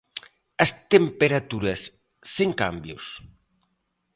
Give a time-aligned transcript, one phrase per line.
[0.63, 1.81] As temperaturas
[2.35, 3.05] sen cambios.